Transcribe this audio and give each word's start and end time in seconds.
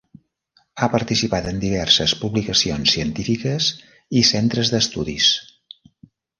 Ha 0.79 0.87
participat 0.93 1.49
en 1.51 1.59
diverses 1.65 2.15
publicacions 2.23 2.95
científiques 2.97 3.69
i 4.23 4.27
centres 4.33 4.75
d'estudis. 4.75 5.33